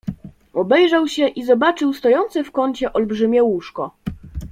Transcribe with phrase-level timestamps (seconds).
[0.53, 3.91] "Obejrzał się i zobaczył stojące w kącie olbrzymie łóżko."